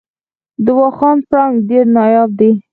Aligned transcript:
د 0.63 0.65
واخان 0.79 1.17
پړانګ 1.29 1.55
ډیر 1.69 1.85
نایاب 1.95 2.29
دی 2.39 2.51